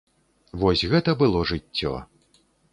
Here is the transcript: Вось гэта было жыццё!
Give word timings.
Вось 0.63 0.83
гэта 0.95 1.15
было 1.21 1.45
жыццё! 1.53 1.95